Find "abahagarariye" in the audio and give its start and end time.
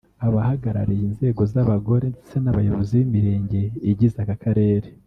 0.27-1.03